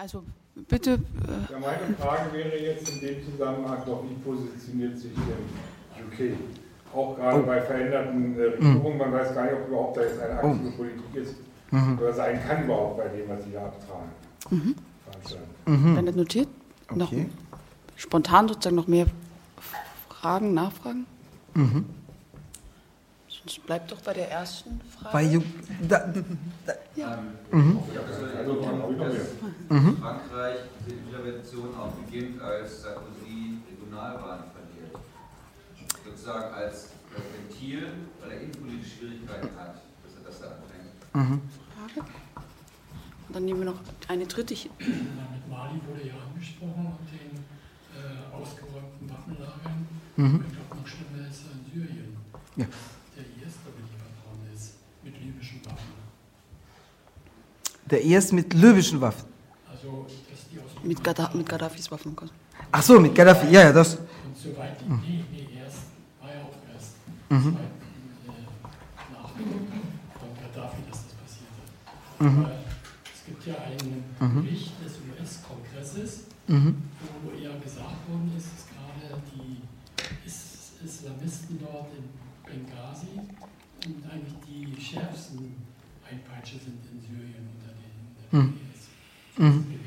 [0.00, 0.22] Also
[0.54, 0.92] bitte.
[0.92, 6.38] Äh ja, meine Frage wäre jetzt in dem Zusammenhang doch, wie positioniert sich denn UK?
[6.94, 7.46] Auch gerade oh.
[7.46, 10.76] bei veränderten äh, Regierungen, man weiß gar nicht, ob überhaupt da jetzt eine aktive oh.
[10.78, 11.34] Politik ist
[11.70, 11.98] mhm.
[11.98, 14.08] oder sein kann überhaupt bei dem, was sie da abtragen.
[14.48, 14.74] Mhm.
[15.66, 15.96] Mhm.
[15.96, 16.48] Wenn das notiert,
[16.88, 16.98] okay.
[16.98, 17.12] noch
[17.96, 19.06] spontan sozusagen noch mehr
[20.08, 21.04] Fragen, Nachfragen?
[21.52, 21.84] Mhm.
[23.40, 25.12] Sonst bleibt doch bei der ersten Frage.
[25.12, 25.42] Bei Ju
[25.88, 25.98] da,
[26.66, 27.18] da, ja.
[27.52, 27.78] ähm, mhm.
[29.00, 29.18] Also,
[29.68, 29.96] mhm.
[29.96, 34.96] Frankreich die Intervention auch beginnt, als Sarkozy Regionalwahlen verliert.
[36.04, 41.30] Sozusagen als Ventil, weil er innenpolitische Schwierigkeiten hat, dass er das da anfängt.
[41.30, 41.40] Mhm.
[41.76, 42.06] Frage?
[43.32, 44.54] Dann nehmen wir noch eine dritte.
[44.54, 47.38] Ja, mit Mali wurde ja angesprochen und den
[47.94, 49.86] äh, ausgeräumten Waffenlagern.
[50.16, 50.44] Mhm.
[50.48, 52.16] Ich glaube, noch schlimmer ist in Syrien.
[52.56, 52.66] Ja.
[53.16, 56.00] Der IS da beliefert worden ist mit libyschen Waffen.
[57.90, 59.24] Der IS mit libyschen Waffen?
[59.70, 60.06] Also,
[60.82, 62.30] die mit, Gadda mit Gaddafis Waffen kommen.
[62.72, 63.96] Ach so, mit Gaddafi, ja, ja, das.
[63.96, 64.04] Und
[64.36, 65.02] soweit die, mhm.
[65.32, 65.78] nee, erst,
[66.20, 66.94] war ja auch erst.
[67.28, 67.56] Mhm.
[67.56, 68.42] Zweiten, äh,
[69.12, 69.32] nach
[70.40, 72.20] Gaddafi, dass das passiert hat.
[72.20, 72.44] Mhm.
[72.44, 72.52] Aber
[73.12, 74.44] es gibt ja einen mhm.
[74.44, 76.76] Bericht des US-Kongresses, mhm.
[77.24, 79.62] wo eher gesagt worden ist, dass gerade die
[80.26, 82.06] Is Islamisten dort in
[82.46, 83.18] Benghazi
[83.86, 85.56] und eigentlich die schärfsten
[86.08, 88.46] Einpeitscher sind in Syrien unter den, unter
[89.36, 89.58] den mhm.
[89.58, 89.80] mhm.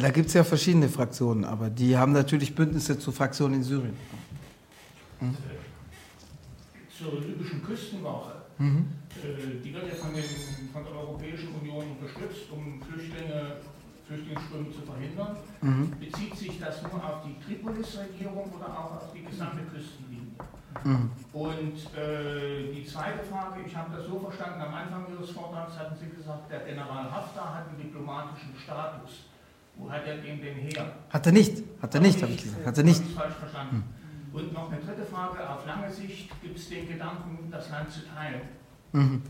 [0.00, 3.96] Da gibt es ja verschiedene Fraktionen, aber die haben natürlich Bündnisse zu Fraktionen in Syrien.
[5.20, 5.36] Mhm.
[6.96, 8.32] Zur libyschen Küstenwache.
[8.58, 8.86] Mhm.
[9.22, 10.24] Äh, die wird ja von, den,
[10.72, 13.56] von der Europäischen Union unterstützt, um Flüchtlinge,
[14.06, 15.36] Flüchtlingsströme zu verhindern.
[15.60, 15.90] Mhm.
[15.98, 20.38] Bezieht sich das nur auf die Tripolis-Regierung oder auch auf die gesamte Küstenlinie?
[20.84, 21.10] Mhm.
[21.32, 25.96] Und äh, die zweite Frage, ich habe das so verstanden, am Anfang Ihres Vortrags hatten
[25.98, 29.33] Sie gesagt, der General Haftar hat einen diplomatischen Status.
[29.76, 30.92] Wo hat er den denn her?
[31.10, 32.66] Hat er nicht, hat er nicht, habe ich gesagt.
[32.66, 33.02] Hat er nicht.
[33.14, 33.76] falsch verstanden.
[33.76, 33.82] Hm.
[34.34, 38.00] Und noch eine dritte Frage, auf lange Sicht gibt es den Gedanken, das Land zu
[38.06, 38.40] teilen.
[38.92, 39.22] Mhm.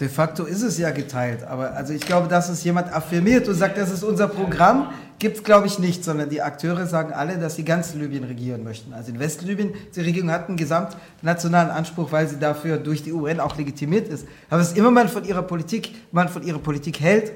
[0.00, 3.54] De facto ist es ja geteilt, aber also ich glaube, dass es jemand affirmiert und
[3.54, 7.38] sagt, das ist unser Programm, gibt es, glaube ich, nicht, sondern die Akteure sagen alle,
[7.38, 8.92] dass sie ganz Libyen regieren möchten.
[8.92, 13.40] Also in Westlibyen, die Regierung hat einen gesamtnationalen Anspruch, weil sie dafür durch die UN
[13.40, 14.26] auch legitimiert ist.
[14.50, 17.32] Aber was immer man von ihrer Politik, man von ihrer Politik hält,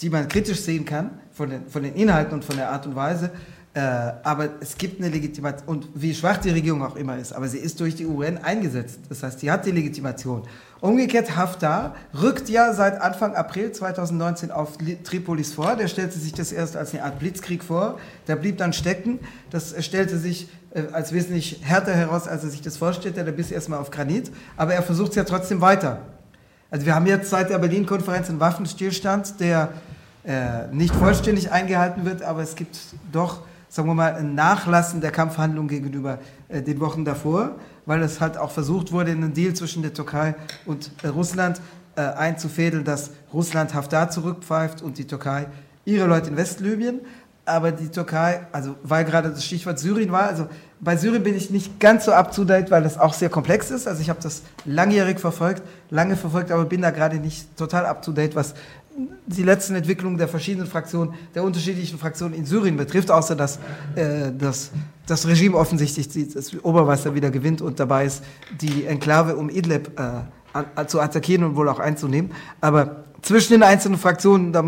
[0.00, 2.96] die man kritisch sehen kann, von den, von den Inhalten und von der Art und
[2.96, 3.30] Weise,
[3.74, 7.48] äh, aber es gibt eine Legitimation, und wie schwach die Regierung auch immer ist, aber
[7.48, 9.00] sie ist durch die UN eingesetzt.
[9.08, 10.42] Das heißt, sie hat die Legitimation.
[10.82, 15.76] Umgekehrt, Haftar rückt ja seit Anfang April 2019 auf Tripolis vor.
[15.76, 17.98] Der stellte sich das erst als eine Art Blitzkrieg vor.
[18.26, 19.20] Der blieb dann stecken.
[19.50, 23.24] Das stellte sich äh, als wesentlich härter heraus, als er sich das vorstellte.
[23.24, 24.32] Der biss erstmal auf Granit.
[24.56, 26.00] Aber er versucht es ja trotzdem weiter.
[26.70, 29.68] Also wir haben jetzt seit der Berlin-Konferenz einen Waffenstillstand, der
[30.24, 32.76] äh, nicht vollständig eingehalten wird, aber es gibt
[33.12, 36.18] doch sagen wir mal, ein Nachlassen der Kampfhandlungen gegenüber
[36.48, 37.56] äh, den Wochen davor,
[37.86, 40.34] weil es halt auch versucht wurde, in einen Deal zwischen der Türkei
[40.66, 41.58] und äh, Russland
[41.96, 45.46] äh, einzufädeln, dass Russland Haftar zurückpfeift und die Türkei
[45.86, 47.00] ihre Leute in Westlibyen.
[47.46, 51.50] Aber die Türkei, also weil gerade das Stichwort Syrien war, also bei Syrien bin ich
[51.50, 53.88] nicht ganz so up to date, weil das auch sehr komplex ist.
[53.88, 58.02] Also ich habe das langjährig verfolgt, lange verfolgt, aber bin da gerade nicht total up
[58.02, 58.54] to date, was
[59.26, 63.58] die letzten Entwicklungen der verschiedenen Fraktionen, der unterschiedlichen Fraktionen in Syrien betrifft, außer dass
[63.94, 64.70] äh, das,
[65.06, 68.22] das Regime offensichtlich das Oberwasser wieder gewinnt und dabei ist,
[68.60, 72.32] die Enklave um Idlib äh, zu attackieren und wohl auch einzunehmen.
[72.60, 74.64] Aber zwischen den einzelnen Fraktionen, da,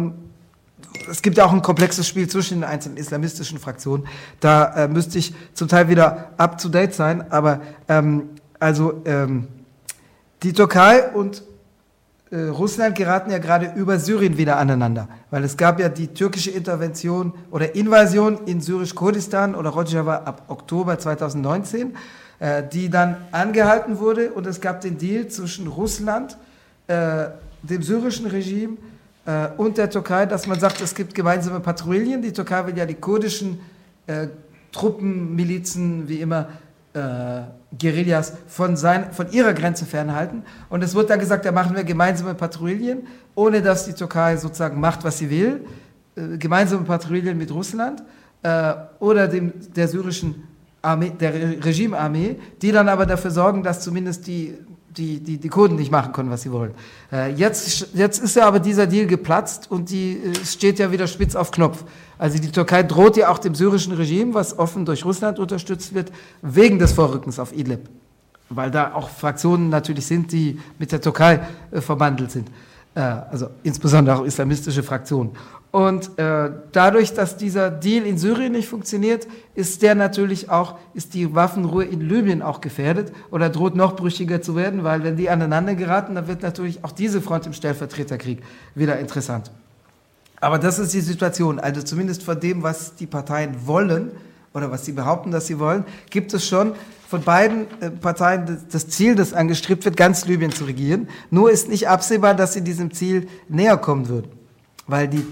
[1.11, 4.07] es gibt ja auch ein komplexes Spiel zwischen den einzelnen islamistischen Fraktionen,
[4.41, 9.49] da äh, müsste ich zum Teil wieder up to date sein, aber ähm, also ähm,
[10.43, 11.43] die Türkei und
[12.35, 16.51] äh, Russland geraten ja gerade über Syrien wieder aneinander, weil es gab ja die türkische
[16.51, 21.95] Intervention oder Invasion in syrisch-Kurdistan oder Rojava ab Oktober 2019,
[22.41, 26.37] äh, die dann angehalten wurde und es gab den Deal zwischen Russland,
[26.89, 27.27] äh,
[27.63, 28.77] dem syrischen Regime
[29.57, 32.21] und der Türkei, dass man sagt, es gibt gemeinsame Patrouillen.
[32.21, 33.59] Die Türkei will ja die kurdischen
[34.71, 36.49] Truppen, Milizen, wie immer,
[36.95, 37.43] äh,
[37.79, 40.45] Guerillas von, sein, von ihrer Grenze fernhalten.
[40.69, 44.81] Und es wird dann gesagt, da machen wir gemeinsame Patrouillen, ohne dass die Türkei sozusagen
[44.81, 45.65] macht, was sie will.
[46.17, 48.03] Äh, gemeinsame Patrouillen mit Russland
[48.43, 50.45] äh, oder dem, der syrischen
[50.83, 54.55] Armee, der Regimearmee, die dann aber dafür sorgen, dass zumindest die
[54.97, 56.73] die, die, die Kurden nicht machen können, was sie wollen.
[57.13, 61.07] Äh, jetzt, jetzt ist ja aber dieser Deal geplatzt und die äh, steht ja wieder
[61.07, 61.85] spitz auf Knopf.
[62.19, 66.13] Also die Türkei droht ja auch dem syrischen Regime, was offen durch Russland unterstützt wird,
[66.43, 67.89] wegen des Vorrückens auf Idlib.
[68.49, 71.41] weil da auch Fraktionen natürlich sind, die mit der Türkei
[71.71, 72.49] äh, verbandelt sind.
[72.95, 75.33] Äh, also insbesondere auch islamistische Fraktionen.
[75.75, 79.27] Und äh, dadurch, dass dieser Deal in Syrien nicht funktioniert,
[79.57, 84.41] ist der natürlich auch, ist die Waffenruhe in Libyen auch gefährdet oder droht noch brüchiger
[84.41, 88.41] zu werden, weil wenn die aneinander geraten, dann wird natürlich auch diese Front im Stellvertreterkrieg
[88.77, 89.51] wieder interessant.
[90.41, 91.59] Aber das ist die Situation.
[91.59, 94.13] Also zumindest von dem, was die Parteien wollen
[94.53, 96.75] oder was sie behaupten, dass sie wollen, gibt es schon
[97.09, 101.09] von beiden äh, Parteien das Ziel, das angestrebt wird, ganz Libyen zu regieren.
[101.33, 104.31] Nur ist nicht absehbar, dass sie diesem Ziel näher kommen würden,
[104.87, 105.27] weil die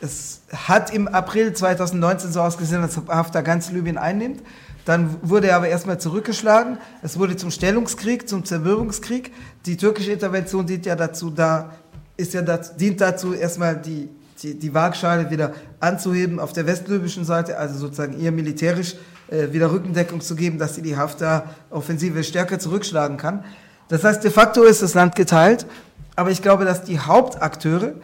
[0.00, 4.42] es hat im April 2019 so ausgesehen, als Haftar ganz Libyen einnimmt.
[4.84, 6.78] Dann wurde er aber erstmal zurückgeschlagen.
[7.02, 9.32] Es wurde zum Stellungskrieg, zum Zermürbungskrieg.
[9.64, 11.72] Die türkische Intervention dient ja dazu, da
[12.16, 14.10] ist ja dazu, dient dazu, erstmal die,
[14.42, 18.96] die, die Waagschale wieder anzuheben auf der westlibyschen Seite, also sozusagen ihr militärisch
[19.28, 23.44] äh, wieder Rückendeckung zu geben, dass sie die Haftar-Offensive stärker zurückschlagen kann.
[23.88, 25.66] Das heißt, de facto ist das Land geteilt,
[26.14, 27.94] aber ich glaube, dass die Hauptakteure,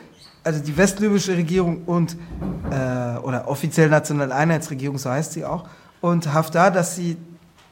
[0.45, 2.17] also die westlibysche Regierung und,
[2.71, 5.65] äh, oder offiziell Nationale Einheitsregierung, so heißt sie auch,
[6.01, 7.17] und Haftar, dass, sie,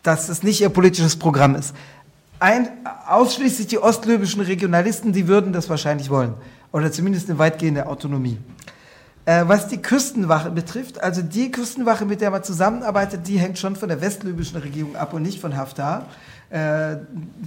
[0.03, 1.75] dass es nicht ihr politisches Programm ist.
[2.41, 2.69] Ein,
[3.09, 6.35] ausschließlich die ostlibyschen Regionalisten, die würden das wahrscheinlich wollen.
[6.70, 8.38] Oder zumindest eine weitgehende Autonomie.
[9.25, 13.76] Äh, was die Küstenwache betrifft, also die Küstenwache, mit der man zusammenarbeitet, die hängt schon
[13.76, 16.06] von der westlibyschen Regierung ab und nicht von Haftar.
[16.50, 16.97] Äh,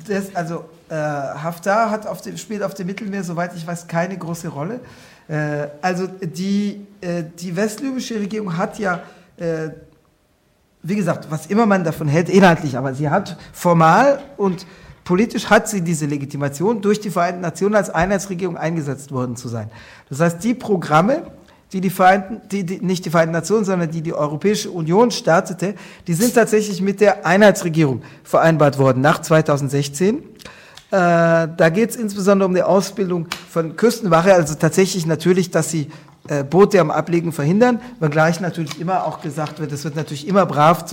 [0.08, 4.18] das, also äh, Haftar hat auf dem, spielt auf dem Mittelmeer, soweit ich weiß, keine
[4.18, 4.80] große Rolle.
[5.28, 9.02] Äh, also die, äh, die westlibysche Regierung hat ja,
[9.38, 9.70] äh,
[10.84, 14.66] wie gesagt, was immer man davon hält, inhaltlich, aber sie hat formal und
[15.04, 19.70] politisch hat sie diese Legitimation, durch die Vereinten Nationen als Einheitsregierung eingesetzt worden zu sein.
[20.10, 21.24] Das heißt, die Programme,
[21.74, 25.76] die die Vereinten, die, die, nicht die Vereinten Nationen, sondern die die Europäische Union startete,
[26.08, 30.24] die sind tatsächlich mit der Einheitsregierung vereinbart worden nach 2016.
[30.92, 35.90] Äh, da geht es insbesondere um die Ausbildung von Küstenwache, also tatsächlich natürlich, dass sie
[36.28, 40.46] äh, Boote am Ablegen verhindern, wenngleich natürlich immer auch gesagt wird, es wird natürlich immer
[40.46, 40.86] brav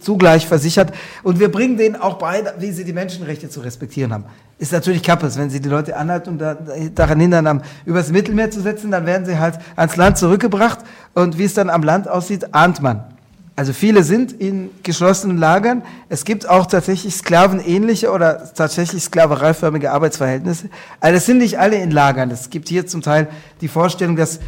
[0.00, 0.94] zugleich versichert
[1.24, 4.24] und wir bringen denen auch bei, wie sie die Menschenrechte zu respektieren haben.
[4.58, 6.56] Ist natürlich Kappes, wenn sie die Leute anhalten und da,
[6.94, 10.78] daran hindern, am, übers Mittelmeer zu setzen, dann werden sie halt ans Land zurückgebracht
[11.14, 13.13] und wie es dann am Land aussieht, ahnt man.
[13.56, 15.82] Also viele sind in geschlossenen Lagern.
[16.08, 20.70] Es gibt auch tatsächlich sklavenähnliche oder tatsächlich sklavereiförmige Arbeitsverhältnisse.
[20.98, 22.30] Also es sind nicht alle in Lagern.
[22.32, 23.28] Es gibt hier zum Teil
[23.60, 24.40] die Vorstellung, dass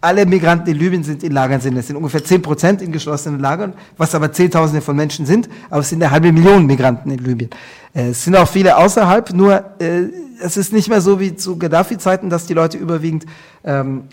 [0.00, 1.76] alle Migranten in Libyen sind in Lagern sind.
[1.76, 5.48] Es sind ungefähr zehn Prozent in geschlossenen Lagern, was aber Zehntausende von Menschen sind.
[5.70, 7.50] Aber es sind eine halbe Million Migranten in Libyen.
[7.94, 10.04] Äh, es sind auch viele außerhalb, nur äh,
[10.42, 13.24] es ist nicht mehr so wie zu Gaddafi-Zeiten, dass die Leute überwiegend
[13.64, 14.04] ähm,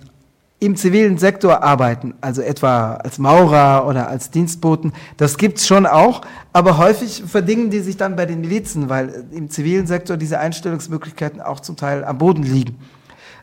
[0.61, 6.21] im zivilen Sektor arbeiten, also etwa als Maurer oder als Dienstboten, das gibt's schon auch,
[6.53, 11.41] aber häufig verdingen die sich dann bei den Milizen, weil im zivilen Sektor diese Einstellungsmöglichkeiten
[11.41, 12.77] auch zum Teil am Boden liegen.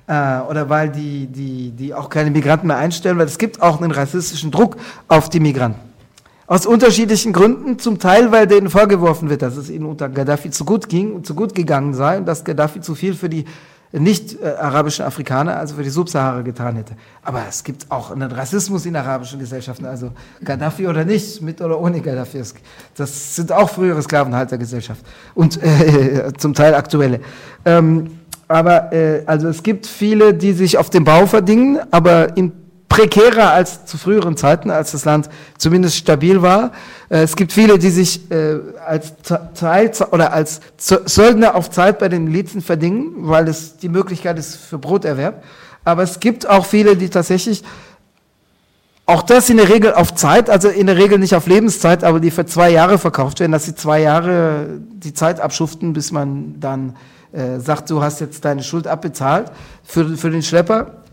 [0.06, 3.82] Äh, oder weil die, die, die auch keine Migranten mehr einstellen, weil es gibt auch
[3.82, 4.76] einen rassistischen Druck
[5.08, 5.80] auf die Migranten.
[6.46, 10.64] Aus unterschiedlichen Gründen, zum Teil, weil denen vorgeworfen wird, dass es ihnen unter Gaddafi zu
[10.64, 13.44] gut ging und zu gut gegangen sei und dass Gaddafi zu viel für die
[13.92, 16.94] nicht äh, arabischen Afrikaner, also für die Subsahara getan hätte.
[17.22, 20.12] Aber es gibt auch einen Rassismus in arabischen Gesellschaften, also
[20.44, 22.42] Gaddafi oder nicht, mit oder ohne Gaddafi.
[22.96, 27.20] Das sind auch frühere Sklavenhaltergesellschaften und äh, zum Teil aktuelle.
[27.64, 32.52] Ähm, aber äh, also es gibt viele, die sich auf dem Bau verdingen, aber in
[32.88, 35.28] prekärer als zu früheren Zeiten, als das Land
[35.58, 36.72] zumindest stabil war.
[37.08, 39.12] Äh, es gibt viele, die sich äh, als
[39.54, 44.56] Zeit oder als Söldner auf Zeit bei den Milizen verdingen, weil es die Möglichkeit ist
[44.56, 45.42] für Broterwerb.
[45.84, 47.62] Aber es gibt auch viele, die tatsächlich
[49.06, 52.20] auch das in der Regel auf Zeit, also in der Regel nicht auf Lebenszeit, aber
[52.20, 56.60] die für zwei Jahre verkauft werden, dass sie zwei Jahre die Zeit abschuften, bis man
[56.60, 56.94] dann
[57.32, 59.50] äh, sagt, du hast jetzt deine Schuld abbezahlt
[59.82, 61.04] für, für den Schlepper.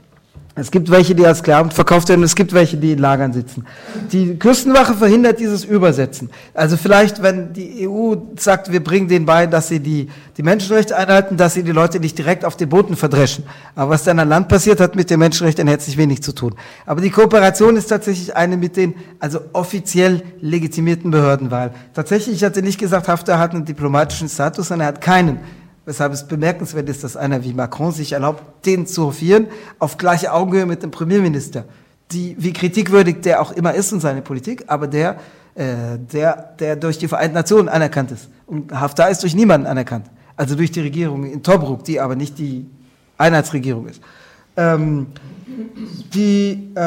[0.58, 3.66] Es gibt welche, die als Sklaven verkauft werden, es gibt welche, die in Lagern sitzen.
[4.14, 6.30] Die Küstenwache verhindert dieses Übersetzen.
[6.54, 10.08] Also vielleicht, wenn die EU sagt, wir bringen denen bei, dass sie die,
[10.38, 13.44] die Menschenrechte einhalten, dass sie die Leute nicht direkt auf den Booten verdreschen.
[13.76, 16.56] Aber was dann an Land passiert, hat mit den Menschenrechten herzlich wenig zu tun.
[16.86, 22.44] Aber die Kooperation ist tatsächlich eine mit den, also offiziell legitimierten Behörden, weil tatsächlich, ich
[22.46, 25.40] hatte nicht gesagt, Haftar hat einen diplomatischen Status, sondern er hat keinen
[25.86, 29.48] weshalb es bemerkenswert ist, dass einer wie Macron sich erlaubt, den zu hofieren,
[29.80, 31.66] auf gleiche Augenhöhe mit dem Premierminister,
[32.12, 35.20] die, wie kritikwürdig der auch immer ist in seiner Politik, aber der,
[35.56, 38.30] äh, der, der durch die Vereinten Nationen anerkannt ist.
[38.48, 40.08] Und Haftar ist durch niemanden anerkannt.
[40.36, 42.66] Also durch die Regierung in Tobruk, die aber nicht die
[43.18, 44.02] Einheitsregierung ist.
[44.58, 45.08] Ähm,
[46.14, 46.80] die, äh,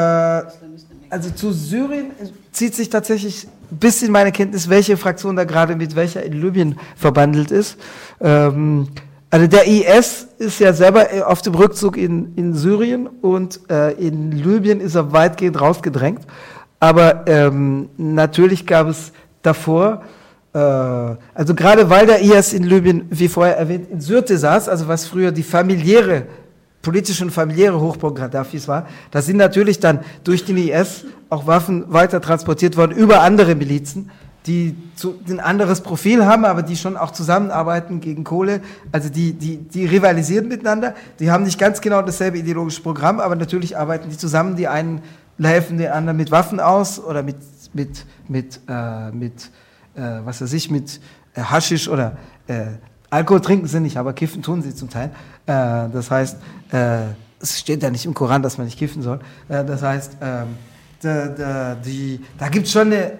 [1.09, 2.11] also zu Syrien
[2.51, 6.79] zieht sich tatsächlich bis in meine Kenntnis, welche Fraktion da gerade mit welcher in Libyen
[6.95, 7.77] verbandelt ist.
[8.19, 8.87] Ähm,
[9.31, 14.31] also der IS ist ja selber auf dem Rückzug in, in Syrien und äh, in
[14.31, 16.21] Libyen ist er weitgehend rausgedrängt.
[16.79, 19.11] Aber ähm, natürlich gab es
[19.43, 20.01] davor,
[20.53, 24.87] äh, also gerade weil der IS in Libyen, wie vorher erwähnt, in Syrte saß, also
[24.87, 26.23] was früher die familiäre,
[26.81, 31.91] politische und familiäre Hochburg Gaddafis war, da sind natürlich dann durch den IS auch Waffen
[31.91, 34.09] weiter transportiert worden über andere Milizen
[34.45, 38.61] die zu, ein anderes Profil haben, aber die schon auch zusammenarbeiten gegen Kohle.
[38.91, 40.95] Also die, die, die rivalisieren miteinander.
[41.19, 44.55] Die haben nicht ganz genau dasselbe ideologische Programm, aber natürlich arbeiten die zusammen.
[44.55, 45.01] Die einen
[45.41, 47.37] helfen den anderen mit Waffen aus oder mit,
[47.73, 49.51] mit, mit, äh, mit
[49.95, 50.99] äh, was weiß ich, mit
[51.33, 52.17] äh, Haschisch oder
[52.47, 52.65] äh,
[53.09, 55.11] Alkohol trinken sie nicht, aber kiffen tun sie zum Teil.
[55.49, 56.37] Äh, das heißt,
[56.71, 56.99] äh,
[57.41, 59.19] es steht ja nicht im Koran, dass man nicht kiffen soll.
[59.47, 60.57] Äh, das heißt, ähm,
[61.01, 61.77] da, da,
[62.37, 63.13] da gibt es schon eine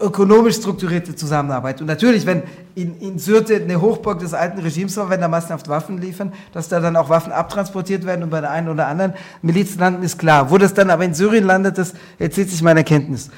[0.00, 1.80] ökonomisch strukturierte Zusammenarbeit.
[1.80, 2.42] Und natürlich, wenn
[2.74, 6.68] in, in Syrte eine Hochburg des alten Regimes war, wenn da massenhaft Waffen liefern, dass
[6.68, 10.18] da dann auch Waffen abtransportiert werden und bei der einen oder anderen Miliz landen, ist
[10.18, 10.50] klar.
[10.50, 13.30] Wo das dann aber in Syrien landet, das erzählt sich meine Erkenntnis.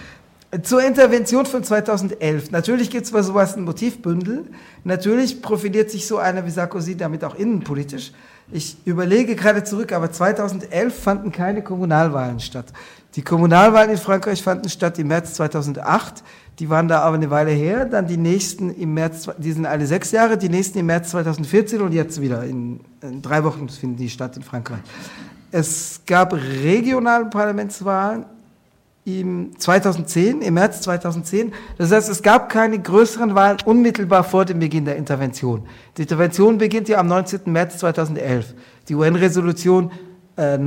[0.63, 2.51] Zur Intervention von 2011.
[2.51, 4.45] Natürlich gibt es bei sowas ein Motivbündel.
[4.85, 8.13] Natürlich profiliert sich so einer wie Sarkozy damit auch innenpolitisch.
[8.53, 12.67] Ich überlege gerade zurück, aber 2011 fanden keine Kommunalwahlen statt.
[13.17, 16.23] Die Kommunalwahlen in Frankreich fanden statt im März 2008.
[16.59, 17.85] Die waren da aber eine Weile her.
[17.87, 21.81] Dann die nächsten im März, die sind alle sechs Jahre, die nächsten im März 2014
[21.81, 22.45] und jetzt wieder.
[22.45, 24.81] In, in drei Wochen finden die statt in Frankreich.
[25.51, 28.27] Es gab regionale Parlamentswahlen
[29.05, 31.53] im 2010, im März 2010.
[31.77, 35.67] Das heißt, es gab keine größeren Wahlen unmittelbar vor dem Beginn der Intervention.
[35.97, 37.41] Die Intervention beginnt ja am 19.
[37.47, 38.55] März 2011.
[38.89, 39.91] Die UN-Resolution
[40.37, 40.59] äh,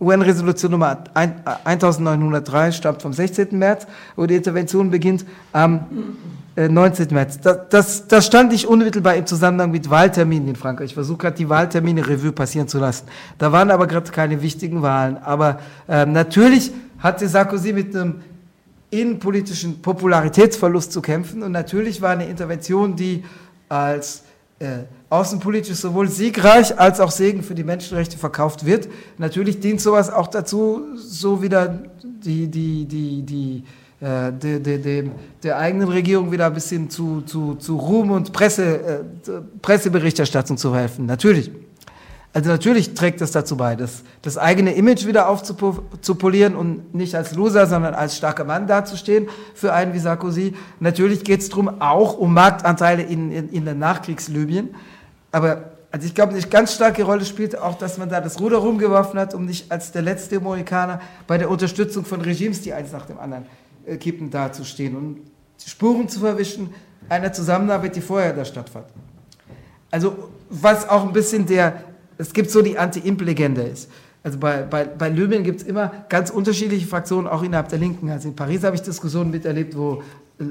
[0.00, 3.58] UN-Resolution Nummer 1903 stammt vom 16.
[3.58, 5.86] März, wo die Intervention beginnt am
[6.56, 7.08] äh, 19.
[7.10, 7.40] März.
[7.40, 10.90] Das, das, das stand nicht unmittelbar im Zusammenhang mit Wahlterminen in Frankreich.
[10.90, 13.06] Ich versuche gerade die Wahltermine Revue passieren zu lassen.
[13.36, 15.18] Da waren aber gerade keine wichtigen Wahlen.
[15.18, 16.72] Aber äh, natürlich
[17.04, 18.22] hatte Sarkozy mit einem
[18.90, 23.22] innenpolitischen Popularitätsverlust zu kämpfen und natürlich war eine Intervention, die
[23.68, 24.22] als
[24.58, 28.88] äh, außenpolitisch sowohl siegreich als auch Segen für die Menschenrechte verkauft wird.
[29.18, 33.64] Natürlich dient sowas auch dazu, so wieder die, die, die, die,
[34.00, 35.10] äh, de, de, de,
[35.42, 39.00] der eigenen Regierung wieder ein bisschen zu, zu, zu Ruhm und Presse, äh,
[39.60, 41.04] Presseberichterstattung zu helfen.
[41.04, 41.50] Natürlich.
[42.34, 47.32] Also natürlich trägt das dazu bei, das, das eigene Image wieder aufzupolieren und nicht als
[47.32, 50.52] Loser, sondern als starker Mann dazustehen für einen wie Sarkozy.
[50.80, 54.74] Natürlich geht es darum, auch um Marktanteile in, in, in der Nachkriegslibyen.
[55.30, 58.56] Aber also ich glaube, eine ganz starke Rolle spielt auch, dass man da das Ruder
[58.56, 62.90] rumgeworfen hat, um nicht als der letzte Mohikaner bei der Unterstützung von Regimes, die eins
[62.90, 63.46] nach dem anderen
[63.86, 65.20] äh, kippen, dazustehen und
[65.64, 66.74] Spuren zu verwischen
[67.08, 68.86] einer Zusammenarbeit, die vorher da stattfand.
[69.92, 73.72] Also was auch ein bisschen der es gibt so die Anti-Imp-Legende.
[74.24, 78.08] Also bei, bei, bei Libyen gibt es immer ganz unterschiedliche Fraktionen, auch innerhalb der Linken.
[78.10, 80.02] Also in Paris habe ich Diskussionen miterlebt, wo,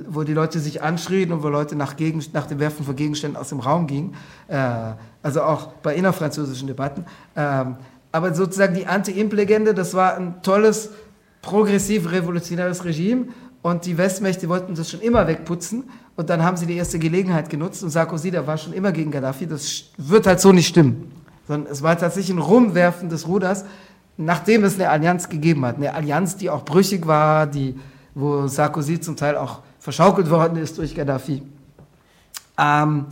[0.08, 3.36] wo die Leute sich anschrien und wo Leute nach, Gegen, nach dem Werfen von Gegenständen
[3.36, 4.14] aus dem Raum gingen.
[4.48, 4.94] Äh,
[5.24, 7.06] also auch bei innerfranzösischen Debatten.
[7.36, 7.78] Ähm,
[8.12, 10.92] aber sozusagen die Anti-Imp-Legende, das war ein tolles,
[11.42, 13.30] progressiv-revolutionäres Regime.
[13.64, 15.86] Und die Westmächte wollten das schon immer wegputzen.
[16.16, 17.82] Und dann haben sie die erste Gelegenheit genutzt.
[17.84, 19.48] Und Sarkozy, der war schon immer gegen Gaddafi.
[19.48, 23.66] Das wird halt so nicht stimmen sondern es war tatsächlich ein Rumwerfen des Ruders,
[24.18, 25.78] nachdem es eine Allianz gegeben hat.
[25.78, 27.80] Eine Allianz, die auch brüchig war, die,
[28.14, 31.44] wo Sarkozy zum Teil auch verschaukelt worden ist durch Gaddafi.
[32.58, 33.06] Ähm,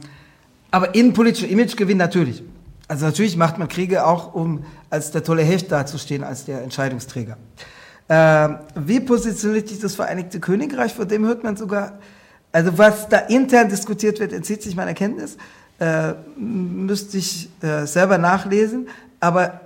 [0.70, 2.44] aber innenpolitischer Imagegewinn natürlich.
[2.88, 7.38] Also natürlich macht man Kriege auch, um als der tolle Hecht dazustehen, als der Entscheidungsträger.
[8.10, 10.94] Ähm, wie positioniert sich das Vereinigte Königreich?
[10.94, 12.00] Vor dem hört man sogar,
[12.52, 15.38] also was da intern diskutiert wird, entzieht sich meiner Kenntnis
[15.82, 18.88] äh, müsste ich äh, selber nachlesen,
[19.20, 19.62] aber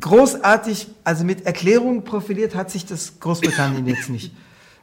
[0.00, 4.34] großartig, also mit Erklärungen profiliert hat sich das Großbritannien jetzt nicht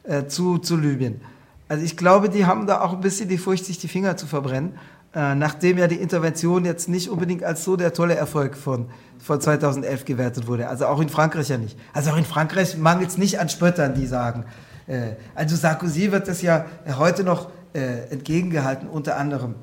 [0.04, 1.22] äh, zu, zu Libyen.
[1.68, 4.28] Also ich glaube, die haben da auch ein bisschen die Furcht, sich die Finger zu
[4.28, 4.74] verbrennen,
[5.16, 8.86] äh, nachdem ja die Intervention jetzt nicht unbedingt als so der tolle Erfolg von,
[9.18, 10.70] von 2011 gewertet wurde.
[10.70, 11.80] Also auch in Frankreich ja nicht.
[11.94, 14.46] Also auch in Frankreich mangelt es nicht an Spöttern, die sagen.
[14.86, 16.66] Äh, also Sarkozy wird das ja
[17.00, 19.56] heute noch äh, entgegengehalten, unter anderem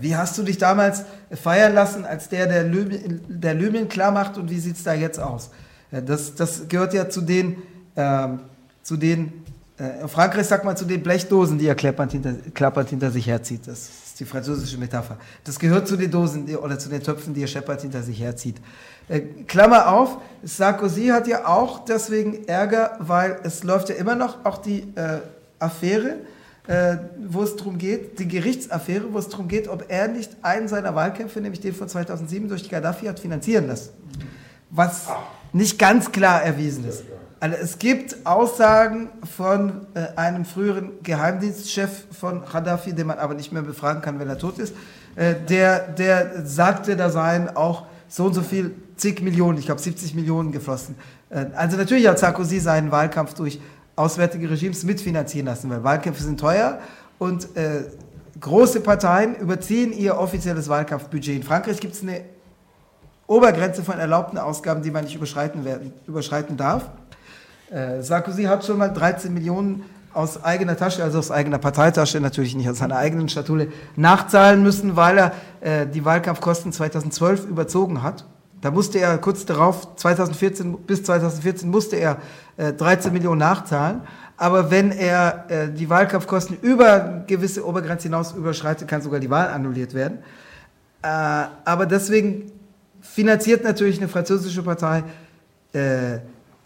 [0.00, 4.38] wie hast du dich damals feiern lassen, als der der Libyen, der Libyen klar macht
[4.38, 5.50] und wie sieht es da jetzt aus?
[5.90, 7.62] Äh, das, das gehört ja zu den,
[7.96, 8.40] ähm,
[8.82, 9.32] zu den
[9.78, 13.26] äh, in Frankreich sagt man zu den Blechdosen, die er klappernd hinter, klappernd hinter sich
[13.26, 13.66] herzieht.
[13.66, 15.16] Das ist die französische Metapher.
[15.44, 18.56] Das gehört zu den Dosen oder zu den Töpfen, die er Shepard hinter sich herzieht.
[19.08, 24.44] Äh, Klammer auf, Sarkozy hat ja auch deswegen Ärger, weil es läuft ja immer noch
[24.44, 25.20] auch die äh,
[25.58, 26.39] Affäre, äh,
[27.28, 30.94] wo es darum geht, die Gerichtsaffäre, wo es darum geht, ob er nicht einen seiner
[30.94, 33.90] Wahlkämpfe, nämlich den von 2007 durch die Gaddafi, hat finanzieren lassen.
[34.70, 35.08] Was
[35.52, 37.02] nicht ganz klar erwiesen ist.
[37.40, 43.50] Also es gibt Aussagen von äh, einem früheren Geheimdienstchef von Gaddafi, den man aber nicht
[43.50, 44.74] mehr befragen kann, wenn er tot ist,
[45.16, 49.80] äh, der, der sagte, da seien auch so und so viel, zig Millionen, ich glaube
[49.80, 50.96] 70 Millionen geflossen.
[51.30, 53.58] Äh, also natürlich hat Sarkozy seinen Wahlkampf durch
[54.00, 56.78] auswärtige Regimes mitfinanzieren lassen, weil Wahlkämpfe sind teuer
[57.18, 57.84] und äh,
[58.40, 61.36] große Parteien überziehen ihr offizielles Wahlkampfbudget.
[61.36, 62.22] In Frankreich gibt es eine
[63.26, 66.90] Obergrenze von erlaubten Ausgaben, die man nicht überschreiten, werden, überschreiten darf.
[67.70, 72.56] Äh, Sarkozy hat schon mal 13 Millionen aus eigener Tasche, also aus eigener Parteitasche, natürlich
[72.56, 78.24] nicht aus seiner eigenen Schatulle, nachzahlen müssen, weil er äh, die Wahlkampfkosten 2012 überzogen hat.
[78.60, 82.18] Da musste er kurz darauf, 2014, bis 2014 musste er
[82.56, 84.02] äh, 13 Millionen nachzahlen.
[84.36, 89.48] Aber wenn er äh, die Wahlkampfkosten über gewisse Obergrenze hinaus überschreitet, kann sogar die Wahl
[89.48, 90.18] annulliert werden.
[91.02, 92.52] Äh, aber deswegen
[93.00, 95.04] finanziert natürlich eine französische Partei
[95.72, 96.18] äh,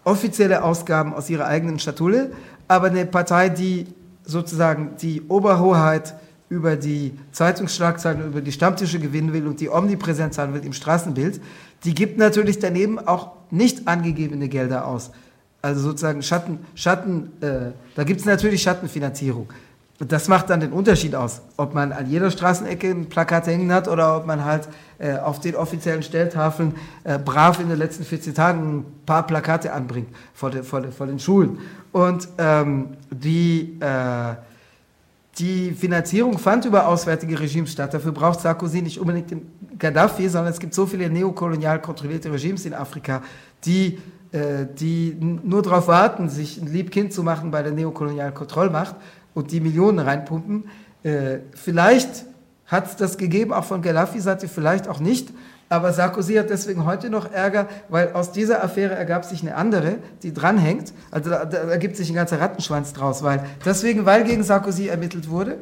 [0.04, 2.32] offizielle Ausgaben aus ihrer eigenen Schatulle,
[2.68, 3.86] aber eine Partei, die
[4.24, 6.14] sozusagen die Oberhoheit
[6.48, 11.40] über die Zeitungsschlagzeilen, über die Stammtische gewinnen will und die omnipräsent sein will im Straßenbild,
[11.84, 15.10] die gibt natürlich daneben auch nicht angegebene Gelder aus.
[15.62, 19.48] Also sozusagen Schatten, Schatten äh, da gibt es natürlich Schattenfinanzierung.
[20.00, 23.72] Und das macht dann den Unterschied aus, ob man an jeder Straßenecke ein Plakat hängen
[23.72, 26.74] hat oder ob man halt äh, auf den offiziellen Stelltafeln
[27.04, 30.90] äh, brav in den letzten 14 Tagen ein paar Plakate anbringt vor, de, vor, de,
[30.90, 31.58] vor den Schulen.
[31.92, 34.34] Und ähm, die, äh,
[35.38, 37.92] die Finanzierung fand über auswärtige Regimes statt.
[37.92, 42.66] Dafür braucht Sarkozy nicht unbedingt den Gaddafi, sondern es gibt so viele neokolonial kontrollierte Regimes
[42.66, 43.22] in Afrika,
[43.64, 43.98] die
[44.34, 48.96] äh, die nur darauf warten, sich ein Liebkind zu machen bei der neokolonialen Kontrollmacht
[49.32, 50.64] und die Millionen reinpumpen.
[51.04, 52.24] Äh, vielleicht
[52.66, 55.28] hat es das gegeben, auch von Gaddafi-Seite, vielleicht auch nicht.
[55.74, 59.96] Aber Sarkozy hat deswegen heute noch Ärger, weil aus dieser Affäre ergab sich eine andere,
[60.22, 60.92] die dranhängt.
[61.10, 65.28] Also da, da ergibt sich ein ganzer Rattenschwanz draus, weil deswegen, weil gegen Sarkozy ermittelt
[65.28, 65.56] wurde,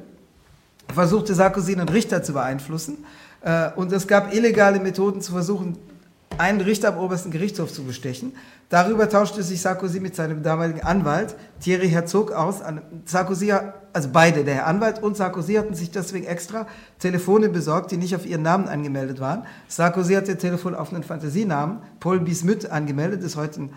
[0.93, 2.99] versuchte Sarkozy einen Richter zu beeinflussen.
[3.41, 5.79] Äh, und es gab illegale Methoden zu versuchen,
[6.39, 8.33] einen Richter am obersten Gerichtshof zu bestechen.
[8.69, 12.61] Darüber tauschte sich Sarkozy mit seinem damaligen Anwalt Thierry Herzog aus.
[13.05, 13.53] Sarkozy,
[13.93, 16.67] also beide, der Herr Anwalt und Sarkozy hatten sich deswegen extra
[16.99, 19.45] Telefone besorgt, die nicht auf ihren Namen angemeldet waren.
[19.69, 23.71] Sarkozy hat ihr Telefon auf einen Fantasienamen, Paul Bismuth, angemeldet, ist heute ein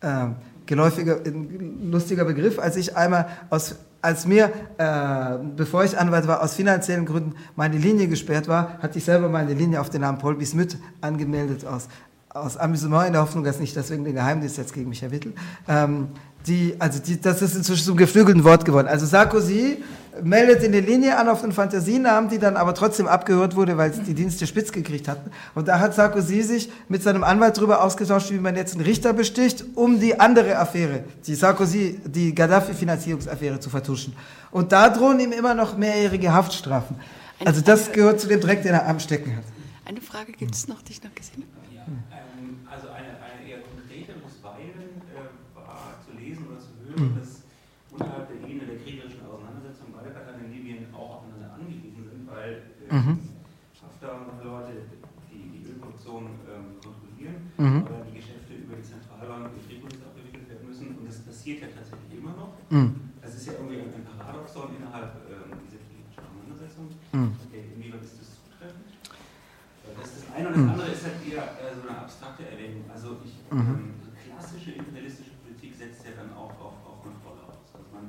[0.00, 0.34] äh,
[0.66, 2.58] geläufiger, ein lustiger Begriff.
[2.58, 7.76] Als ich einmal aus als mir, äh, bevor ich Anwalt war, aus finanziellen Gründen meine
[7.76, 11.88] Linie gesperrt war, hatte ich selber meine Linie auf den Namen Paul Bismuth angemeldet aus,
[12.30, 15.34] aus Amüsement in der Hoffnung, dass nicht deswegen der Geheimdienst jetzt gegen mich ermittelt.
[15.68, 16.08] Ähm,
[16.46, 18.88] die, also die, das ist inzwischen zum geflügelten Wort geworden.
[18.88, 19.82] Also Sarkozy
[20.22, 23.90] meldet in der Linie an auf einen Fantasienamen, die dann aber trotzdem abgehört wurde, weil
[23.90, 25.30] die Dienste spitz gekriegt hatten.
[25.54, 29.12] Und da hat Sarkozy sich mit seinem Anwalt darüber ausgetauscht, wie man jetzt einen Richter
[29.12, 34.14] besticht, um die andere Affäre, die Sarkozy, die Gaddafi-Finanzierungsaffäre zu vertuschen.
[34.50, 36.96] Und da drohen ihm immer noch mehrjährige Haftstrafen.
[37.44, 39.44] Also das gehört zu dem Dreck, den er am Stecken hat.
[39.84, 41.60] Eine Frage gibt es noch, die ich noch gesehen habe.
[47.00, 47.16] mhm.
[47.16, 47.42] dass
[47.90, 52.28] unterhalb der Ebene der kriegerischen Auseinandersetzung beide Parteien in Libyen auch aufeinander angewiesen sind,
[52.90, 53.18] mhm.
[53.80, 54.72] Haftar und Leute
[55.30, 57.86] die, die Ölproduktion ähm, kontrollieren, mhm.
[57.86, 61.68] aber die Geschäfte über die Zentralbank in Tripolis abgewickelt werden müssen und das passiert ja
[61.70, 62.52] tatsächlich immer noch.
[62.70, 63.14] Mhm.
[63.22, 66.86] Das ist ja irgendwie ein, Paradoxon innerhalb ähm, dieser kriegerischen Auseinandersetzung.
[67.12, 67.32] Mhm.
[67.46, 68.86] Okay, inwieweit ist das zutreffend?
[69.96, 70.70] Das ist das eine und das mhm.
[70.70, 72.84] andere ist halt eher äh, so eine abstrakte Erwägung.
[72.90, 73.58] Also ich, mhm.
[73.58, 76.80] ähm, klassische imperialistische Politik setzt ja dann auch auf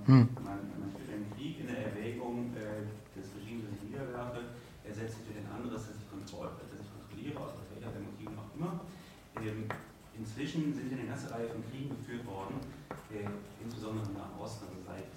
[0.06, 0.28] hm.
[0.42, 3.94] Man, man führt einen Krieg in der Erwägung äh, des Regimes, das ich
[4.84, 8.52] ersetzt durch ein anderes, das ich, kontroll, das ich kontrolliere, aus welcher der Motiven auch
[8.58, 8.82] immer.
[9.38, 9.70] Ähm,
[10.18, 12.60] inzwischen sind ja eine ganze Reihe von Kriegen geführt worden,
[13.10, 13.26] äh,
[13.64, 15.10] insbesondere nach Osten, also seit,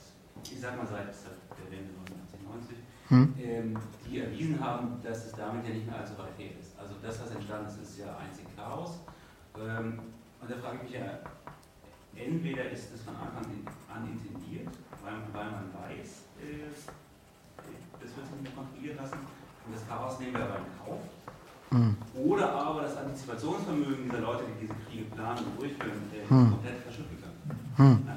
[0.44, 2.76] ich sag mal seit, der Wende 1990,
[3.08, 3.34] hm.
[3.38, 6.78] ähm, die erwiesen haben, dass es damit ja nicht mehr allzu weit her ist.
[6.78, 9.00] Also das, was entstanden ist, ist ja einzig Chaos.
[9.56, 10.00] Ähm,
[10.40, 11.20] und da frage ich mich ja,
[12.16, 13.44] entweder ist es von Anfang
[13.92, 14.72] an intendiert,
[15.02, 16.68] weil, weil man weiß, äh,
[18.00, 19.18] das wird sich nicht mehr kontrollieren lassen
[19.66, 21.00] und das Chaos nehmen wir aber in Kauf.
[21.70, 21.96] Mhm.
[22.30, 26.50] Oder aber das Antizipationsvermögen dieser Leute, die diese Kriege planen und durchführen, äh, mhm.
[26.50, 27.98] komplett verschüttet gegangen.
[28.02, 28.08] Mhm.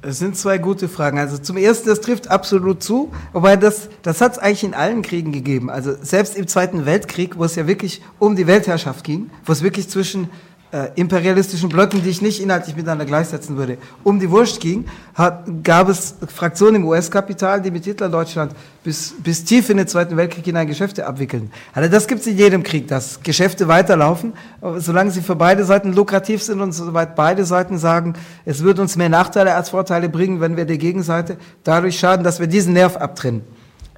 [0.00, 1.18] Das sind zwei gute Fragen.
[1.18, 5.02] Also zum Ersten, das trifft absolut zu, wobei das, das hat es eigentlich in allen
[5.02, 5.70] Kriegen gegeben.
[5.70, 9.62] Also selbst im Zweiten Weltkrieg, wo es ja wirklich um die Weltherrschaft ging, wo es
[9.62, 10.30] wirklich zwischen
[10.70, 15.44] äh, imperialistischen Blöcken, die ich nicht inhaltlich miteinander gleichsetzen würde, um die Wurst ging, hat,
[15.64, 18.52] gab es Fraktionen im US-Kapital, die mit Hitler-Deutschland
[18.84, 21.50] bis, bis tief in den Zweiten Weltkrieg hinein Geschäfte abwickeln.
[21.72, 24.34] Also das gibt es in jedem Krieg, dass Geschäfte weiterlaufen,
[24.76, 28.96] solange sie für beide Seiten lukrativ sind und soweit beide Seiten sagen, es wird uns
[28.96, 32.96] mehr Nachteile als Vorteile bringen, wenn wir der Gegenseite dadurch schaden, dass wir diesen Nerv
[32.96, 33.42] abtrennen.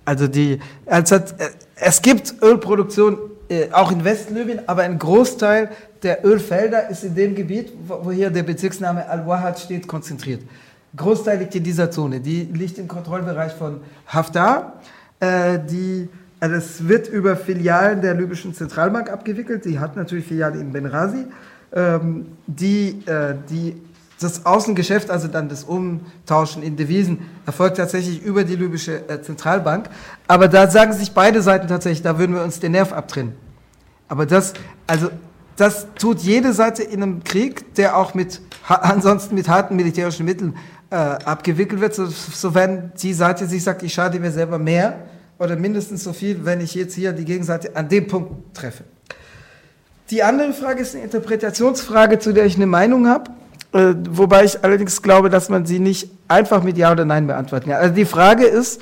[0.05, 1.19] Also die, also
[1.77, 3.19] es gibt Ölproduktion
[3.51, 5.71] äh, auch in Westlibyen, aber ein Großteil
[6.03, 10.43] der Ölfelder ist in dem Gebiet, wo hier der Bezirksname Al-Wahad steht, konzentriert.
[10.97, 12.21] Großteil liegt in dieser Zone.
[12.21, 14.81] Die liegt im Kontrollbereich von Haftar.
[15.21, 15.59] Äh,
[16.41, 19.65] also es wird über Filialen der libyschen Zentralbank abgewickelt.
[19.65, 21.27] Die hat natürlich Filialen in Benghazi.
[21.73, 23.81] Ähm, die, äh, die,
[24.19, 29.89] das Außengeschäft, also dann das Umtauschen in Devisen, erfolgt tatsächlich über die libysche äh, Zentralbank.
[30.27, 33.35] Aber da sagen sich beide Seiten tatsächlich, da würden wir uns den Nerv abtrennen.
[34.09, 34.55] Aber das,
[34.89, 35.11] also
[35.61, 40.57] das tut jede Seite in einem Krieg, der auch mit, ansonsten mit harten militärischen Mitteln
[40.91, 42.53] äh, abgewickelt wird, so, so
[43.03, 45.01] die Seite sich sagt, ich schade mir selber mehr
[45.39, 48.85] oder mindestens so viel, wenn ich jetzt hier die Gegenseite an dem Punkt treffe.
[50.11, 53.31] Die andere Frage ist eine Interpretationsfrage, zu der ich eine Meinung habe,
[53.73, 57.71] äh, wobei ich allerdings glaube, dass man sie nicht einfach mit Ja oder Nein beantworten
[57.71, 57.81] kann.
[57.81, 58.81] Also die Frage ist,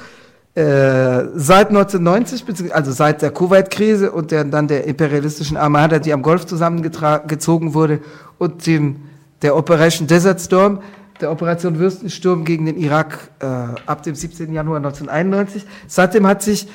[0.58, 6.20] äh, seit 1990, also seit der Kuwait-Krise und der, dann der imperialistischen Armada, die am
[6.20, 8.00] Golf zusammengezogen wurde,
[8.38, 8.96] und dem,
[9.40, 10.80] der Operation Desert Storm,
[11.20, 13.46] der Operation Würstensturm gegen den Irak äh,
[13.86, 14.52] ab dem 17.
[14.52, 15.64] Januar 1991.
[15.86, 16.66] Seitdem hat sich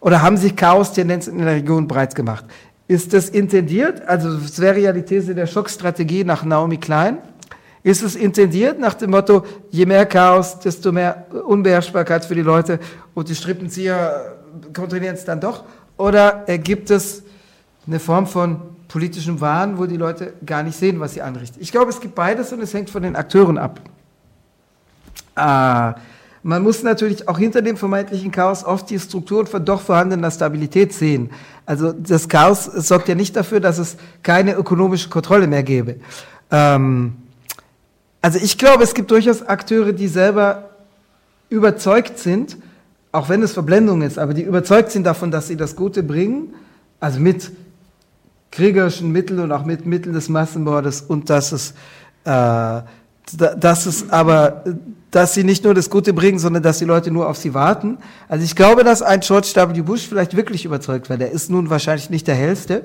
[0.00, 2.44] oder haben sich Chaos-Tendenzen in der Region breit gemacht.
[2.86, 4.06] Ist das intendiert?
[4.06, 7.18] Also es wäre ja die These der Schockstrategie nach Naomi Klein.
[7.88, 12.80] Ist es intendiert nach dem Motto, je mehr Chaos, desto mehr Unbeherrschbarkeit für die Leute
[13.14, 14.36] und die Strippenzieher
[14.74, 15.64] kontrollieren es dann doch?
[15.96, 17.22] Oder gibt es
[17.86, 21.62] eine Form von politischem Wahn, wo die Leute gar nicht sehen, was sie anrichten?
[21.62, 23.80] Ich glaube, es gibt beides und es hängt von den Akteuren ab.
[25.34, 25.94] Ah,
[26.42, 30.92] man muss natürlich auch hinter dem vermeintlichen Chaos oft die Strukturen von doch vorhandener Stabilität
[30.92, 31.30] sehen.
[31.64, 35.96] Also das Chaos sorgt ja nicht dafür, dass es keine ökonomische Kontrolle mehr gäbe.
[36.50, 37.14] Ähm,
[38.20, 40.70] also ich glaube, es gibt durchaus Akteure, die selber
[41.50, 42.56] überzeugt sind,
[43.12, 46.54] auch wenn es Verblendung ist, aber die überzeugt sind davon, dass sie das Gute bringen,
[47.00, 47.50] also mit
[48.50, 51.74] kriegerischen Mitteln und auch mit Mitteln des Massenmordes und dass es,
[52.24, 52.80] äh,
[53.36, 54.64] dass es aber,
[55.10, 57.98] dass sie nicht nur das Gute bringen, sondern dass die Leute nur auf sie warten.
[58.28, 59.82] Also ich glaube, dass ein George W.
[59.82, 61.16] Bush vielleicht wirklich überzeugt war.
[61.16, 62.84] Der ist nun wahrscheinlich nicht der hellste.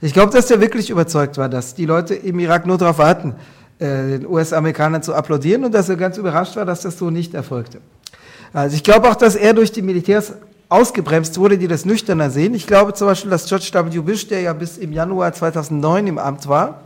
[0.00, 3.34] Ich glaube, dass der wirklich überzeugt war, dass die Leute im Irak nur darauf warten,
[3.80, 7.78] den US-Amerikanern zu applaudieren und dass er ganz überrascht war, dass das so nicht erfolgte.
[8.52, 10.32] Also ich glaube auch, dass er durch die Militärs
[10.68, 12.54] ausgebremst wurde, die das nüchterner sehen.
[12.54, 14.00] Ich glaube zum Beispiel, dass George W.
[14.00, 16.82] Bush, der ja bis im Januar 2009 im Amt war,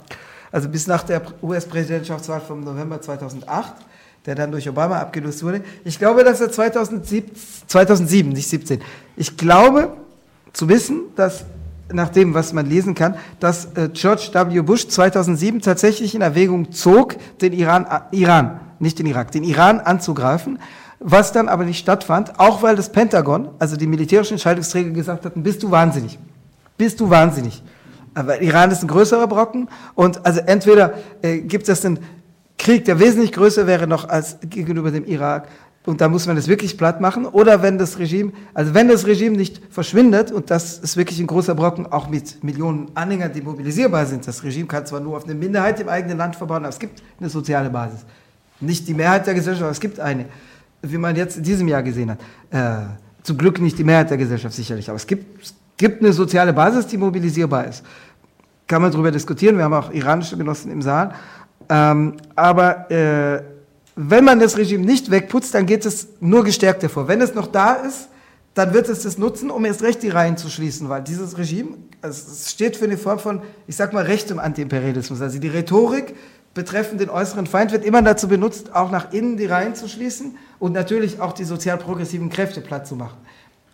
[0.50, 3.72] also bis nach der US-Präsidentschaftswahl vom November 2008,
[4.26, 7.30] der dann durch Obama abgelöst wurde, ich glaube, dass er 2007,
[7.66, 8.80] 2007 nicht 17,
[9.16, 9.92] ich glaube
[10.52, 11.44] zu wissen, dass
[11.92, 14.60] nach dem, was man lesen kann, dass äh, George W.
[14.62, 19.80] Bush 2007 tatsächlich in Erwägung zog, den Iran, äh, Iran, nicht den Irak, den Iran
[19.80, 20.58] anzugreifen,
[21.00, 25.42] was dann aber nicht stattfand, auch weil das Pentagon, also die militärischen Entscheidungsträger gesagt hatten,
[25.42, 26.18] bist du wahnsinnig,
[26.76, 27.62] bist du wahnsinnig.
[28.14, 31.98] Aber Iran ist ein größerer Brocken und also entweder äh, gibt es einen
[32.58, 35.48] Krieg, der wesentlich größer wäre noch als gegenüber dem Irak,
[35.84, 37.26] und da muss man das wirklich platt machen.
[37.26, 41.26] Oder wenn das Regime, also wenn das Regime nicht verschwindet, und das ist wirklich ein
[41.26, 44.26] großer Brocken, auch mit Millionen Anhängern, die mobilisierbar sind.
[44.26, 47.02] Das Regime kann zwar nur auf eine Minderheit im eigenen Land verbauen, aber es gibt
[47.18, 48.00] eine soziale Basis.
[48.60, 50.26] Nicht die Mehrheit der Gesellschaft, aber es gibt eine,
[50.82, 52.20] wie man jetzt in diesem Jahr gesehen hat.
[52.50, 52.86] Äh,
[53.24, 56.52] zum Glück nicht die Mehrheit der Gesellschaft sicherlich, aber es gibt, es gibt eine soziale
[56.52, 57.84] Basis, die mobilisierbar ist.
[58.68, 61.12] Kann man darüber diskutieren, wir haben auch iranische Genossen im Saal.
[61.68, 63.42] Ähm, aber äh,
[63.96, 67.08] wenn man das Regime nicht wegputzt, dann geht es nur gestärkt hervor.
[67.08, 68.08] Wenn es noch da ist,
[68.54, 71.76] dann wird es das nutzen, um erst recht die Reihen zu schließen, weil dieses Regime,
[72.02, 75.20] es steht für eine Form von, ich sag mal, rechtem Antiimperialismus.
[75.20, 76.14] Also die Rhetorik
[76.54, 80.36] betreffend den äußeren Feind wird immer dazu benutzt, auch nach innen die Reihen zu schließen
[80.58, 83.16] und natürlich auch die sozial progressiven Kräfte platt zu machen.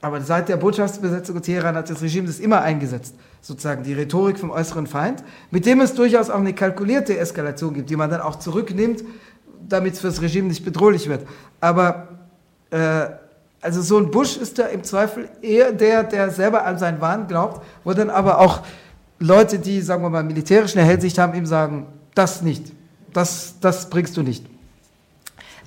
[0.01, 4.51] Aber seit der Botschaftsbesetzung Teheran hat das Regime das immer eingesetzt, sozusagen die Rhetorik vom
[4.51, 8.37] äußeren Feind, mit dem es durchaus auch eine kalkulierte Eskalation gibt, die man dann auch
[8.37, 9.03] zurücknimmt,
[9.69, 11.27] damit es fürs Regime nicht bedrohlich wird.
[11.61, 12.09] Aber
[12.71, 13.07] äh,
[13.61, 17.27] also so ein Bush ist da im Zweifel eher der, der selber an seinen Wahn
[17.27, 18.61] glaubt, wo dann aber auch
[19.19, 22.73] Leute, die, sagen wir mal, militärischen Erhellsicht haben, ihm sagen, das nicht,
[23.13, 24.45] das, das bringst du nicht.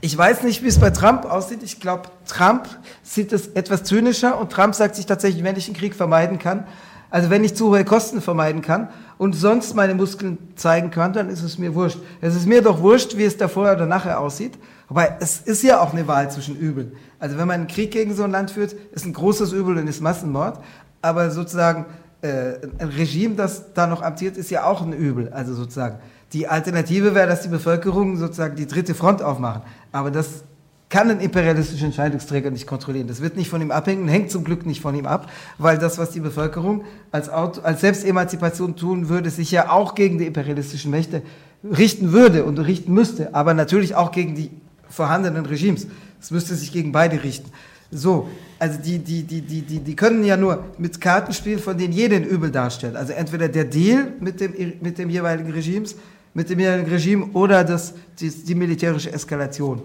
[0.04, 1.62] Ich weiß nicht, wie es bei Trump aussieht.
[1.62, 2.68] Ich glaube, Trump
[3.04, 6.66] sieht es etwas zynischer und Trump sagt sich tatsächlich, wenn ich einen Krieg vermeiden kann,
[7.12, 11.30] also wenn ich zu hohe Kosten vermeiden kann und sonst meine Muskeln zeigen kann, dann
[11.30, 12.00] ist es mir wurscht.
[12.22, 14.58] Es ist mir doch wurscht, wie es da vorher oder nachher aussieht.
[14.88, 16.94] Wobei, es ist ja auch eine Wahl zwischen Übeln.
[17.20, 19.88] Also wenn man einen Krieg gegen so ein Land führt, ist ein großes Übel und
[19.88, 20.60] ist Massenmord.
[21.02, 21.86] Aber sozusagen
[22.22, 25.34] äh, ein Regime, das da noch amtiert, ist ja auch ein Übel.
[25.34, 26.00] Also sozusagen
[26.32, 29.64] die Alternative wäre, dass die Bevölkerung sozusagen die dritte Front aufmachen.
[29.92, 30.46] Aber das
[30.92, 33.08] kann ein imperialistischer Entscheidungsträger nicht kontrollieren.
[33.08, 35.98] Das wird nicht von ihm abhängen, hängt zum Glück nicht von ihm ab, weil das,
[35.98, 40.92] was die Bevölkerung als, Auto, als Selbstemanzipation tun würde, sich ja auch gegen die imperialistischen
[40.92, 41.24] Mächte
[41.64, 44.52] richten würde und richten müsste, aber natürlich auch gegen die
[44.90, 45.88] vorhandenen Regimes.
[46.20, 47.50] Es müsste sich gegen beide richten.
[47.90, 48.28] So,
[48.60, 51.94] also die, die, die, die, die, die können ja nur mit Karten spielen, von denen
[51.94, 52.98] jeder ein Übel darstellt.
[52.98, 55.96] Also entweder der Deal mit dem, mit dem jeweiligen Regimes
[56.34, 59.82] mit dem Regime oder das, die, die militärische Eskalation.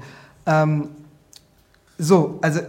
[0.47, 0.91] Ähm,
[1.99, 2.61] so, also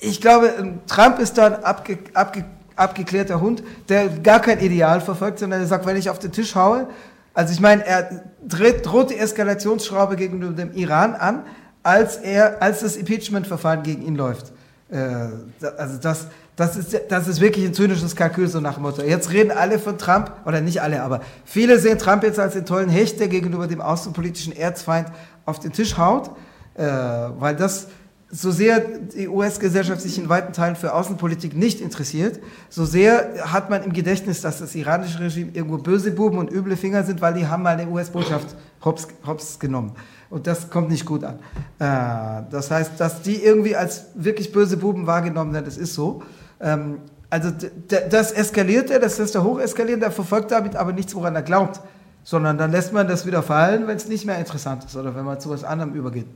[0.00, 0.52] ich glaube,
[0.86, 2.44] Trump ist da ein abge, abge,
[2.76, 6.54] abgeklärter Hund, der gar kein Ideal verfolgt, sondern der sagt, wenn ich auf den Tisch
[6.54, 6.88] haue,
[7.32, 11.44] also ich meine, er dreht, droht die Eskalationsschraube gegenüber dem Iran an,
[11.82, 14.52] als er, als das Impeachment-Verfahren gegen ihn läuft.
[14.90, 15.28] Äh,
[15.76, 19.02] also das, das ist, das ist wirklich ein zynisches Kalkül, so nach dem Motto.
[19.02, 22.64] Jetzt reden alle von Trump, oder nicht alle, aber viele sehen Trump jetzt als den
[22.64, 25.08] tollen Hecht, der gegenüber dem außenpolitischen Erzfeind
[25.46, 26.30] auf den Tisch haut,
[26.74, 27.88] äh, weil das,
[28.30, 33.70] so sehr die US-Gesellschaft sich in weiten Teilen für Außenpolitik nicht interessiert, so sehr hat
[33.70, 37.34] man im Gedächtnis, dass das iranische Regime irgendwo böse Buben und üble Finger sind, weil
[37.34, 39.92] die haben mal eine US-Botschaft hops, hops genommen.
[40.30, 41.38] Und das kommt nicht gut an.
[41.78, 46.22] Äh, das heißt, dass die irgendwie als wirklich böse Buben wahrgenommen werden, das ist so.
[46.60, 46.98] Ähm,
[47.30, 47.50] also
[47.88, 51.80] das eskaliert er, das lässt er hocheskalieren, der verfolgt damit aber nichts, woran er glaubt,
[52.22, 55.24] sondern dann lässt man das wieder fallen, wenn es nicht mehr interessant ist oder wenn
[55.24, 56.26] man zu was anderem übergeht.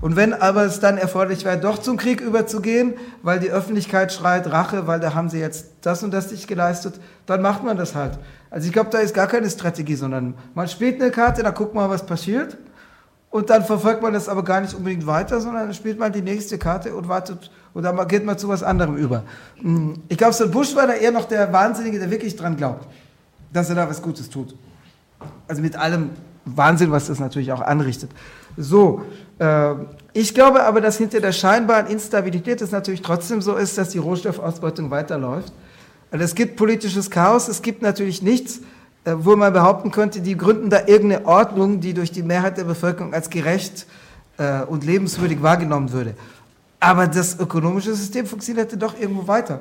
[0.00, 4.50] Und wenn aber es dann erforderlich wäre, doch zum Krieg überzugehen, weil die Öffentlichkeit schreit
[4.50, 7.94] Rache, weil da haben sie jetzt das und das nicht geleistet, dann macht man das
[7.94, 8.18] halt.
[8.50, 11.74] Also ich glaube, da ist gar keine Strategie, sondern man spielt eine Karte, da guckt
[11.74, 12.58] man, was passiert
[13.30, 16.22] und dann verfolgt man das aber gar nicht unbedingt weiter, sondern dann spielt man die
[16.22, 19.24] nächste Karte und wartet und dann geht man zu was anderem über.
[19.60, 22.86] Hm, ich glaube, so Bush war da eher noch der Wahnsinnige, der wirklich dran glaubt,
[23.52, 24.54] dass er da was Gutes tut.
[25.48, 26.10] Also mit allem
[26.44, 28.10] Wahnsinn, was das natürlich auch anrichtet.
[28.56, 29.02] So,
[29.38, 29.74] äh,
[30.12, 33.98] ich glaube aber, dass hinter der scheinbaren Instabilität es natürlich trotzdem so ist, dass die
[33.98, 35.52] Rohstoffausbeutung weiterläuft.
[36.10, 38.60] Also es gibt politisches Chaos, es gibt natürlich nichts,
[39.04, 42.64] äh, wo man behaupten könnte, die gründen da irgendeine Ordnung, die durch die Mehrheit der
[42.64, 43.86] Bevölkerung als gerecht
[44.38, 46.14] äh, und lebenswürdig wahrgenommen würde.
[46.84, 49.60] Aber das ökonomische System funktionierte doch irgendwo weiter.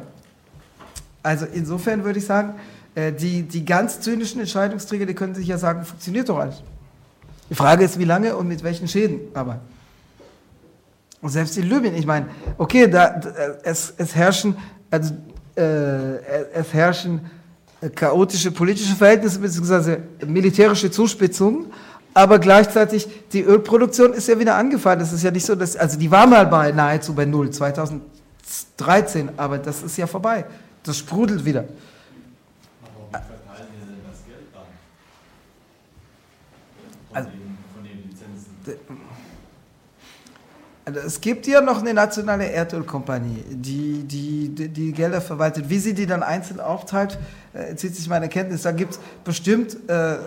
[1.24, 2.56] Also insofern würde ich sagen,
[2.96, 6.62] äh, die, die ganz zynischen Entscheidungsträger, die können sich ja sagen, funktioniert doch alles.
[7.50, 9.22] Die Frage ist, wie lange und mit welchen Schäden.
[9.34, 9.62] Aber
[11.22, 12.26] und selbst in Libyen, ich meine,
[12.58, 13.22] okay, da,
[13.64, 14.58] es, es herrschen,
[14.92, 15.14] also,
[15.56, 15.62] äh,
[16.54, 17.22] es herrschen
[17.96, 19.98] chaotische politische Verhältnisse bzw.
[20.28, 21.68] militärische Zuspitzungen,
[22.14, 25.00] aber gleichzeitig die Ölproduktion ist ja wieder angefallen.
[25.00, 29.32] Das ist ja nicht so, dass, also die war mal bei nahezu bei Null 2013,
[29.38, 30.46] aber das ist ja vorbei.
[30.84, 31.66] Das sprudelt wieder.
[33.12, 34.48] Aber verteilen wir denn das Geld
[37.14, 37.28] dann?
[40.86, 45.70] Also es gibt ja noch eine nationale Erdölkompanie, die, die, die, die Gelder verwaltet.
[45.70, 47.18] Wie sie die dann einzeln aufteilt,
[47.54, 48.64] äh, zieht sich meine Kenntnis.
[48.64, 50.18] Da gibt es bestimmt äh,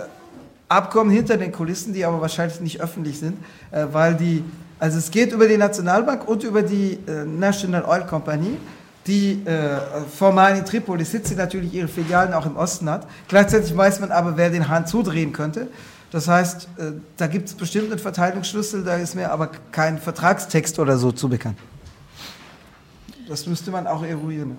[0.69, 3.39] Abkommen hinter den Kulissen, die aber wahrscheinlich nicht öffentlich sind,
[3.71, 4.45] äh, weil die,
[4.79, 8.59] also es geht über die Nationalbank und über die äh, National Oil Company,
[9.07, 9.79] die äh,
[10.13, 13.07] formal in Tripoli sitzt, die natürlich ihre Filialen auch im Osten hat.
[13.29, 15.69] Gleichzeitig weiß man aber, wer den Hahn zudrehen könnte.
[16.11, 20.79] Das heißt, äh, da gibt es bestimmt einen Verteilungsschlüssel, da ist mir aber kein Vertragstext
[20.79, 21.59] oder so zu bekannt.
[23.29, 24.57] Das müsste man auch eruieren.